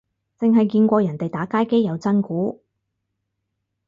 [0.39, 2.63] 剩係見過人哋打街機有真鼓